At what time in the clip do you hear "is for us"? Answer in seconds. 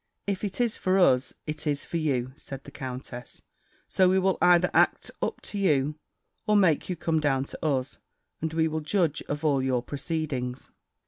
0.59-1.35